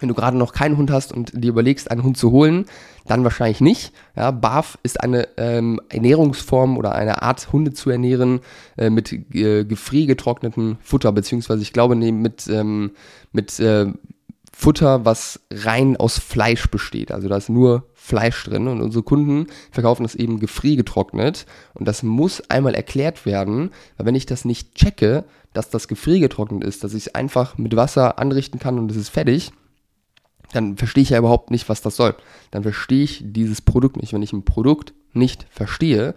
wenn 0.00 0.08
du 0.08 0.14
gerade 0.14 0.36
noch 0.36 0.52
keinen 0.52 0.76
Hund 0.76 0.90
hast 0.90 1.12
und 1.12 1.32
dir 1.34 1.50
überlegst, 1.50 1.90
einen 1.90 2.02
Hund 2.02 2.16
zu 2.16 2.30
holen, 2.30 2.66
dann 3.06 3.24
wahrscheinlich 3.24 3.60
nicht. 3.60 3.92
Ja, 4.16 4.30
BAF 4.30 4.78
ist 4.82 5.00
eine 5.00 5.28
ähm, 5.36 5.80
Ernährungsform 5.88 6.76
oder 6.78 6.94
eine 6.94 7.22
Art, 7.22 7.52
Hunde 7.52 7.72
zu 7.72 7.90
ernähren 7.90 8.40
äh, 8.76 8.90
mit 8.90 9.12
äh, 9.12 9.64
gefriergetrocknetem 9.64 10.78
Futter, 10.82 11.12
beziehungsweise 11.12 11.62
ich 11.62 11.72
glaube, 11.72 11.96
nee, 11.96 12.12
mit, 12.12 12.48
ähm, 12.48 12.92
mit 13.32 13.58
äh, 13.60 13.86
Futter, 14.52 15.04
was 15.04 15.40
rein 15.50 15.96
aus 15.96 16.18
Fleisch 16.18 16.70
besteht. 16.70 17.12
Also 17.12 17.28
da 17.28 17.36
ist 17.36 17.48
nur 17.48 17.84
Fleisch 17.94 18.44
drin 18.44 18.68
und 18.68 18.82
unsere 18.82 19.02
Kunden 19.02 19.46
verkaufen 19.70 20.02
das 20.02 20.14
eben 20.14 20.40
gefriergetrocknet 20.40 21.46
und 21.74 21.86
das 21.86 22.02
muss 22.02 22.42
einmal 22.50 22.74
erklärt 22.74 23.24
werden, 23.24 23.70
weil 23.96 24.06
wenn 24.06 24.14
ich 24.14 24.26
das 24.26 24.44
nicht 24.44 24.74
checke, 24.74 25.24
dass 25.52 25.70
das 25.70 25.88
gefriergetrocknet 25.88 26.64
ist, 26.64 26.84
dass 26.84 26.94
ich 26.94 27.06
es 27.06 27.14
einfach 27.14 27.58
mit 27.58 27.74
Wasser 27.76 28.18
anrichten 28.18 28.58
kann 28.58 28.78
und 28.78 28.90
es 28.90 28.96
ist 28.96 29.08
fertig, 29.08 29.52
dann 30.52 30.76
verstehe 30.76 31.02
ich 31.02 31.10
ja 31.10 31.18
überhaupt 31.18 31.50
nicht, 31.50 31.68
was 31.68 31.82
das 31.82 31.96
soll. 31.96 32.14
Dann 32.50 32.62
verstehe 32.62 33.04
ich 33.04 33.22
dieses 33.24 33.62
Produkt 33.62 33.96
nicht. 33.96 34.12
Wenn 34.12 34.22
ich 34.22 34.32
ein 34.32 34.44
Produkt 34.44 34.92
nicht 35.12 35.46
verstehe, 35.50 36.14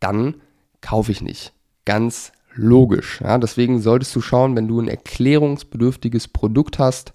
dann 0.00 0.36
kaufe 0.80 1.12
ich 1.12 1.22
nicht. 1.22 1.52
Ganz 1.84 2.32
logisch. 2.54 3.20
Ja, 3.20 3.38
deswegen 3.38 3.80
solltest 3.80 4.14
du 4.16 4.20
schauen, 4.20 4.56
wenn 4.56 4.68
du 4.68 4.80
ein 4.80 4.88
erklärungsbedürftiges 4.88 6.28
Produkt 6.28 6.78
hast, 6.78 7.12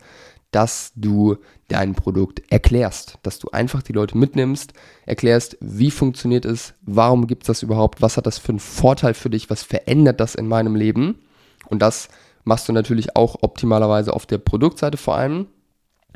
dass 0.52 0.92
du 0.96 1.38
dein 1.68 1.94
Produkt 1.94 2.42
erklärst, 2.52 3.20
dass 3.22 3.38
du 3.38 3.50
einfach 3.52 3.84
die 3.84 3.94
Leute 3.94 4.18
mitnimmst, 4.18 4.74
erklärst, 5.06 5.58
wie 5.62 5.92
funktioniert 5.92 6.46
es, 6.46 6.74
warum 6.82 7.28
gibt 7.28 7.44
es 7.44 7.48
das 7.48 7.64
überhaupt, 7.64 8.02
was 8.02 8.18
hat 8.18 8.26
das 8.26 8.40
für 8.40 8.50
einen 8.50 8.60
Vorteil 8.60 9.14
für 9.14 9.30
dich, 9.30 9.50
was 9.50 9.62
verändert 9.62 10.20
das 10.20 10.34
in 10.34 10.48
meinem 10.48 10.76
Leben. 10.76 11.20
Und 11.68 11.82
das 11.82 12.10
machst 12.44 12.68
du 12.68 12.74
natürlich 12.74 13.16
auch 13.16 13.38
optimalerweise 13.42 14.14
auf 14.14 14.26
der 14.26 14.40
Produktseite 14.40 14.98
vor 14.98 15.16
allem, 15.16 15.48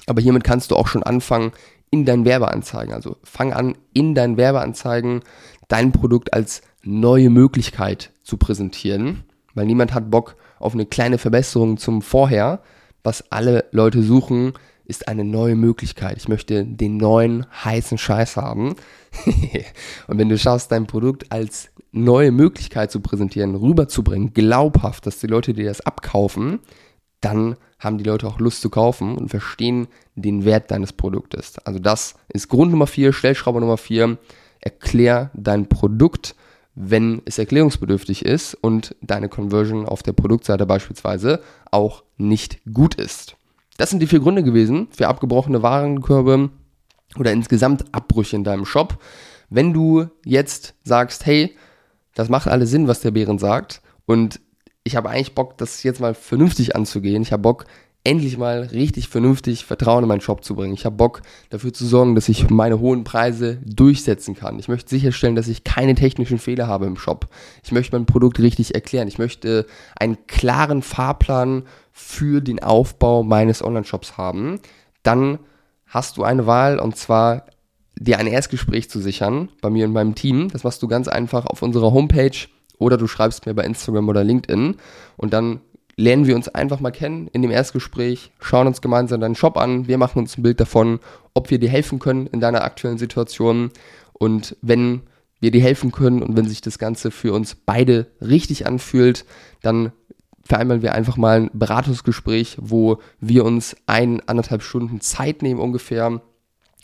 aber 0.08 0.22
hiermit 0.22 0.44
kannst 0.44 0.72
du 0.72 0.76
auch 0.76 0.88
schon 0.88 1.04
anfangen 1.04 1.52
in 1.90 2.06
deinen 2.06 2.26
Werbeanzeigen. 2.26 2.94
Also 2.94 3.18
fang 3.24 3.54
an, 3.54 3.76
in 3.94 4.16
deinen 4.16 4.38
Werbeanzeigen 4.38 5.22
dein 5.68 5.92
Produkt 5.92 6.34
als 6.34 6.62
neue 6.84 7.30
Möglichkeit 7.30 8.12
zu 8.24 8.38
präsentieren, 8.38 9.24
weil 9.54 9.66
niemand 9.66 9.94
hat 9.94 10.10
Bock 10.10 10.36
auf 10.60 10.74
eine 10.74 10.86
kleine 10.86 11.18
Verbesserung 11.18 11.78
zum 11.78 12.02
Vorher. 12.02 12.62
Was 13.04 13.32
alle 13.32 13.66
Leute 13.72 14.02
suchen, 14.02 14.54
ist 14.86 15.08
eine 15.08 15.24
neue 15.24 15.56
Möglichkeit. 15.56 16.18
Ich 16.18 16.28
möchte 16.28 16.66
den 16.66 16.98
neuen 16.98 17.46
heißen 17.64 17.98
Scheiß 17.98 18.38
haben. 18.38 18.76
und 20.08 20.18
wenn 20.18 20.30
du 20.30 20.38
schaffst, 20.38 20.72
dein 20.72 20.88
Produkt 20.88 21.32
als 21.32 21.70
neue 21.92 22.32
Möglichkeit 22.32 22.92
zu 22.92 23.00
präsentieren, 23.00 23.56
rüberzubringen, 23.56 24.34
glaubhaft, 24.34 25.06
dass 25.06 25.20
die 25.20 25.28
Leute 25.28 25.54
dir 25.54 25.66
das 25.66 25.82
abkaufen, 25.82 26.60
dann 27.24 27.56
haben 27.80 27.98
die 27.98 28.04
Leute 28.04 28.28
auch 28.28 28.40
Lust 28.40 28.62
zu 28.62 28.70
kaufen 28.70 29.18
und 29.18 29.30
verstehen 29.30 29.88
den 30.16 30.46
Wert 30.46 30.72
deines 30.72 30.94
Produktes. 30.94 31.58
Also 31.60 31.80
das 31.80 32.16
ist 32.30 32.50
Grund 32.50 32.72
Nummer 32.72 32.88
vier, 32.88 33.14
Stellschraube 33.14 33.60
Nummer 33.60 33.78
vier. 33.78 34.18
Erklär 34.60 35.32
dein 35.34 35.68
Produkt, 35.68 36.36
wenn 36.76 37.22
es 37.26 37.38
erklärungsbedürftig 37.38 38.26
ist 38.26 38.56
und 38.56 38.96
deine 39.02 39.30
Conversion 39.30 39.86
auf 39.86 40.04
der 40.04 40.14
Produktseite 40.14 40.66
beispielsweise 40.66 41.42
auch 41.72 42.04
nicht 42.18 42.62
gut 42.72 42.96
ist. 42.96 43.36
Das 43.78 43.90
sind 43.90 44.00
die 44.00 44.08
vier 44.08 44.20
Gründe 44.20 44.44
gewesen 44.44 44.88
für 44.92 45.08
abgebrochene 45.08 45.62
Warenkörbe 45.62 46.50
oder 47.18 47.32
insgesamt 47.32 47.86
Abbrüche 47.94 48.36
in 48.36 48.44
deinem 48.44 48.66
Shop. 48.66 48.98
Wenn 49.50 49.74
du 49.74 50.08
jetzt 50.26 50.74
sagst, 50.84 51.26
hey, 51.26 51.56
das 52.16 52.30
macht 52.30 52.48
alles 52.48 52.70
Sinn, 52.70 52.88
was 52.88 53.02
der 53.02 53.12
Bären 53.12 53.40
sagt 53.40 53.82
und 54.06 54.40
ich 54.84 54.96
habe 54.96 55.10
eigentlich 55.10 55.36
Bock, 55.36 55.58
das 55.58 55.84
jetzt 55.84 56.02
mal 56.02 56.14
vernünftig 56.14 56.76
anzugehen. 56.76 57.22
Ich 57.22 57.32
habe 57.32 57.42
Bock, 57.42 57.66
endlich 58.04 58.38
mal 58.38 58.64
richtig 58.64 59.08
vernünftig 59.08 59.66
Vertrauen 59.66 60.04
in 60.04 60.10
meinen 60.10 60.22
Shop 60.22 60.44
zu 60.44 60.56
bringen. 60.56 60.74
Ich 60.74 60.86
habe 60.86 60.98
Bock 60.98 61.22
dafür 61.50 61.74
zu 61.74 61.86
sorgen, 61.86 62.16
dass 62.16 62.28
ich 62.28 62.50
meine 62.50 62.80
hohen 62.80 63.06
Preise 63.06 63.60
durchsetzen 63.66 64.36
kann. 64.36 64.60
Ich 64.60 64.68
möchte 64.68 64.90
sicherstellen, 64.90 65.36
dass 65.36 65.48
ich 65.48 65.64
keine 65.64 65.96
technischen 65.96 66.38
Fehler 66.38 66.68
habe 66.68 66.86
im 66.86 66.98
Shop. 66.98 67.30
Ich 67.64 67.72
möchte 67.72 67.96
mein 67.96 68.06
Produkt 68.06 68.40
richtig 68.40 68.76
erklären. 68.76 69.08
Ich 69.08 69.20
möchte 69.20 69.66
einen 69.98 70.18
klaren 70.28 70.82
Fahrplan 70.82 71.64
für 71.92 72.42
den 72.42 72.62
Aufbau 72.62 73.24
meines 73.24 73.64
Online-Shops 73.64 74.18
haben. 74.18 74.60
Dann 75.04 75.40
hast 75.88 76.18
du 76.18 76.24
eine 76.24 76.46
Wahl 76.46 76.80
und 76.80 76.98
zwar 76.98 77.46
dir 77.96 78.20
ein 78.20 78.28
Erstgespräch 78.28 78.90
zu 78.90 79.00
sichern 79.00 79.50
bei 79.62 79.70
mir 79.70 79.86
und 79.86 79.94
meinem 79.94 80.16
Team. 80.16 80.50
Das 80.50 80.66
machst 80.66 80.82
du 80.82 80.88
ganz 80.90 81.08
einfach 81.08 81.46
auf 81.46 81.62
unserer 81.62 81.94
Homepage 81.94 82.32
oder 82.84 82.98
du 82.98 83.08
schreibst 83.08 83.46
mir 83.46 83.54
bei 83.54 83.64
Instagram 83.64 84.10
oder 84.10 84.24
LinkedIn 84.24 84.76
und 85.18 85.34
dann 85.34 85.62
lernen 85.96 86.26
wir 86.26 86.36
uns 86.36 86.48
einfach 86.50 86.80
mal 86.80 86.92
kennen 86.92 87.28
in 87.34 87.42
dem 87.42 87.52
Erstgespräch, 87.52 88.32
schauen 88.40 88.68
uns 88.68 88.82
gemeinsam 88.82 89.22
deinen 89.22 89.36
Shop 89.36 89.58
an, 89.58 89.88
wir 89.88 89.98
machen 89.98 90.20
uns 90.20 90.38
ein 90.38 90.44
Bild 90.44 90.60
davon, 90.60 91.00
ob 91.34 91.50
wir 91.50 91.60
dir 91.60 91.70
helfen 91.70 92.00
können 92.00 92.28
in 92.28 92.40
deiner 92.40 92.64
aktuellen 92.64 92.98
Situation. 92.98 93.72
Und 94.14 94.56
wenn 94.62 95.02
wir 95.40 95.52
dir 95.52 95.62
helfen 95.62 95.92
können 95.92 96.24
und 96.24 96.38
wenn 96.38 96.48
sich 96.48 96.62
das 96.62 96.80
Ganze 96.80 97.12
für 97.12 97.34
uns 97.34 97.56
beide 97.56 98.08
richtig 98.22 98.66
anfühlt, 98.66 99.26
dann 99.62 99.92
vereinbaren 100.44 100.82
wir 100.82 100.94
einfach 100.94 101.18
mal 101.18 101.42
ein 101.42 101.50
Beratungsgespräch, 101.54 102.58
wo 102.60 103.00
wir 103.20 103.46
uns 103.46 103.76
ein, 103.86 104.22
anderthalb 104.28 104.62
Stunden 104.62 105.00
Zeit 105.02 105.42
nehmen 105.42 105.60
ungefähr 105.60 106.22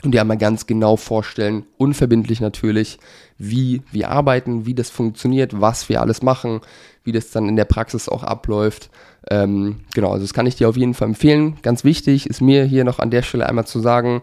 und 0.03 0.12
dir 0.12 0.22
einmal 0.22 0.38
ganz 0.38 0.65
genau 0.65 0.96
vorstellen, 0.96 1.65
unverbindlich 1.77 2.39
natürlich, 2.39 3.00
wie 3.38 3.82
wir 3.91 4.10
arbeiten, 4.10 4.65
wie 4.65 4.74
das 4.74 4.89
funktioniert, 4.89 5.60
was 5.60 5.89
wir 5.89 6.01
alles 6.01 6.22
machen, 6.22 6.62
wie 7.03 7.12
das 7.12 7.32
dann 7.32 7.50
in 7.50 7.56
der 7.56 7.65
Praxis 7.65 8.08
auch 8.08 8.24
abläuft. 8.24 8.89
Ähm, 9.29 9.82
genau, 9.94 10.12
also 10.12 10.24
das 10.24 10.34
kann 10.34 10.46
ich 10.46 10.56
dir 10.56 10.70
auf 10.70 10.77
jeden 10.77 10.94
Fall 10.94 11.10
empfehlen. 11.10 11.58
Ganz 11.62 11.84
wichtig 11.84 12.29
ist 12.29 12.41
mir 12.41 12.63
hier 12.63 12.86
noch 12.86 13.00
an 13.00 13.12
der 13.12 13.24
Stelle 13.24 13.48
einmal 13.48 13.68
zu 13.68 13.79
sagen, 13.79 14.22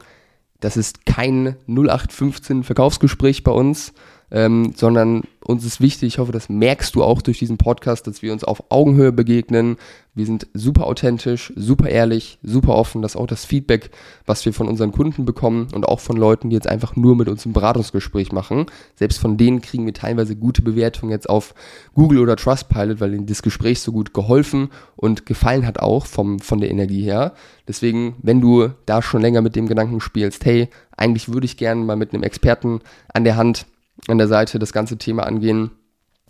das 0.61 0.79
ist 0.79 1.05
kein 1.05 1.57
0815 1.67 2.65
Verkaufsgespräch 2.65 3.45
bei 3.45 3.53
uns, 3.53 3.93
ähm, 4.31 4.73
sondern 4.75 5.23
uns 5.45 5.65
ist 5.65 5.81
wichtig, 5.81 6.15
ich 6.15 6.19
hoffe, 6.19 6.33
das 6.33 6.49
merkst 6.49 6.95
du 6.97 7.05
auch 7.05 7.23
durch 7.23 7.39
diesen 7.39 7.57
Podcast, 7.57 8.07
dass 8.09 8.21
wir 8.21 8.33
uns 8.33 8.43
auf 8.43 8.65
Augenhöhe 8.71 9.13
begegnen. 9.13 9.77
Wir 10.15 10.27
sind 10.27 10.49
super 10.55 10.87
authentisch, 10.87 11.53
super 11.55 11.89
ehrlich, 11.89 12.39
super 12.43 12.75
offen. 12.75 13.03
Das 13.03 13.13
ist 13.13 13.17
auch 13.17 13.29
das 13.29 13.45
Feedback, 13.45 13.91
was 14.25 14.45
wir 14.45 14.53
von 14.53 14.67
unseren 14.67 14.91
Kunden 14.91 15.25
bekommen 15.25 15.69
und 15.73 15.87
auch 15.87 16.01
von 16.01 16.17
Leuten, 16.17 16.51
die 16.51 16.57
jetzt 16.57 16.67
einfach 16.67 16.97
nur 16.97 17.15
mit 17.15 17.29
uns 17.29 17.47
ein 17.47 17.53
Beratungsgespräch 17.53 18.33
machen. 18.33 18.67
Selbst 18.97 19.19
von 19.19 19.37
denen 19.37 19.61
kriegen 19.61 19.87
wir 19.87 19.95
teilweise 19.95 20.35
gute 20.35 20.63
Bewertungen 20.63 21.13
jetzt 21.13 21.29
auf 21.29 21.55
Google 21.95 22.19
oder 22.19 22.35
Trustpilot, 22.35 23.01
weil 23.01 23.15
ihnen 23.15 23.27
das 23.27 23.43
Gespräch 23.43 23.81
so 23.81 23.93
gut 23.93 24.13
geholfen 24.13 24.71
und 24.97 25.27
gefallen 25.27 25.67
hat 25.67 25.79
auch 25.79 26.07
vom, 26.07 26.41
von 26.41 26.61
der 26.61 26.71
Energie 26.71 27.03
her. 27.03 27.35
Deswegen, 27.69 28.17
wenn 28.23 28.41
du 28.41 28.71
da 28.87 29.03
schon 29.03 29.21
länger 29.21 29.43
mit 29.43 29.55
dem 29.55 29.69
Gedanken 29.69 30.01
spielst, 30.01 30.45
hey, 30.45 30.69
eigentlich 30.97 31.33
würde 31.33 31.45
ich 31.45 31.57
gerne 31.57 31.85
mal 31.85 31.97
mit 31.97 32.13
einem 32.13 32.25
Experten 32.25 32.81
an 33.13 33.23
der 33.23 33.37
Hand 33.37 33.67
an 34.09 34.19
der 34.19 34.29
Seite 34.29 34.59
das 34.59 34.73
ganze 34.73 34.99
Thema 34.99 35.25
angehen, 35.25 35.71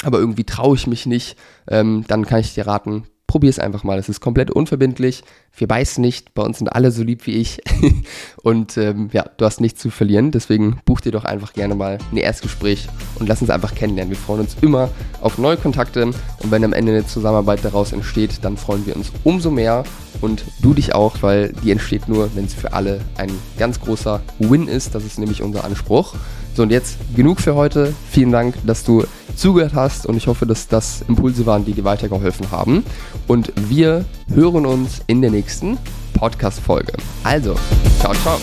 aber 0.03 0.19
irgendwie 0.19 0.45
traue 0.45 0.77
ich 0.77 0.87
mich 0.87 1.07
nicht, 1.07 1.37
ähm, 1.69 2.05
dann 2.09 2.27
kann 2.27 2.41
ich 2.41 2.55
dir 2.55 2.67
raten, 2.67 3.05
probier 3.27 3.51
es 3.51 3.59
einfach 3.59 3.85
mal. 3.85 3.99
Es 3.99 4.09
ist 4.09 4.21
komplett 4.21 4.51
unverbindlich. 4.51 5.25
Wir 5.57 5.67
beißen 5.67 6.01
nicht. 6.01 6.35
Bei 6.35 6.43
uns 6.43 6.59
sind 6.59 6.69
alle 6.69 6.91
so 6.91 7.03
lieb 7.03 7.27
wie 7.27 7.33
ich. 7.33 7.61
und 8.43 8.77
ähm, 8.77 9.11
ja, 9.13 9.25
du 9.37 9.45
hast 9.45 9.61
nichts 9.61 9.81
zu 9.81 9.91
verlieren. 9.91 10.31
Deswegen 10.31 10.81
buch 10.85 11.01
dir 11.01 11.13
doch 11.13 11.25
einfach 11.25 11.53
gerne 11.53 11.75
mal 11.75 11.99
ein 12.13 12.17
Erstgespräch 12.17 12.89
und 13.19 13.29
lass 13.29 13.41
uns 13.41 13.51
einfach 13.51 13.75
kennenlernen. 13.75 14.11
Wir 14.11 14.19
freuen 14.19 14.41
uns 14.41 14.57
immer 14.61 14.91
auf 15.21 15.39
neue 15.39 15.57
Kontakte. 15.57 16.07
Und 16.07 16.51
wenn 16.51 16.65
am 16.65 16.73
Ende 16.73 16.93
eine 16.93 17.07
Zusammenarbeit 17.07 17.65
daraus 17.65 17.93
entsteht, 17.93 18.39
dann 18.43 18.57
freuen 18.57 18.87
wir 18.87 18.97
uns 18.97 19.13
umso 19.25 19.51
mehr. 19.51 19.85
Und 20.21 20.45
du 20.63 20.73
dich 20.73 20.95
auch, 20.95 21.17
weil 21.21 21.53
die 21.63 21.73
entsteht 21.73 22.09
nur, 22.09 22.35
wenn 22.37 22.45
es 22.45 22.55
für 22.55 22.73
alle 22.73 23.01
ein 23.19 23.31
ganz 23.59 23.81
großer 23.81 24.23
Win 24.39 24.69
ist. 24.69 24.95
Das 24.95 25.05
ist 25.05 25.19
nämlich 25.19 25.43
unser 25.43 25.65
Anspruch. 25.65 26.15
So, 26.57 26.63
und 26.63 26.71
jetzt 26.73 26.97
genug 27.15 27.43
für 27.43 27.55
heute. 27.55 27.93
Vielen 28.11 28.33
Dank, 28.33 28.55
dass 28.65 28.83
du 28.83 29.05
zugehört 29.37 29.75
hast 29.75 30.07
und 30.07 30.17
ich 30.17 30.27
hoffe, 30.27 30.47
dass 30.47 30.69
das 30.69 31.03
Impulse 31.07 31.45
waren, 31.45 31.67
die 31.67 31.75
dir 31.75 31.85
weitergeholfen 31.85 32.51
haben. 32.51 32.83
Und 33.27 33.53
wir 33.69 34.07
hören 34.33 34.65
uns 34.65 35.03
in 35.07 35.21
der 35.21 35.31
nächsten 35.31 35.77
Podcast-Folge. 36.15 36.95
Also, 37.25 37.57
ciao, 38.01 38.15
ciao. 38.15 38.39